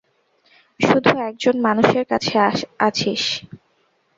শুধু 0.79 1.11
একজন 1.29 1.55
মানুষের 1.67 2.03
কাছে 2.11 2.33
আছিস। 2.79 3.23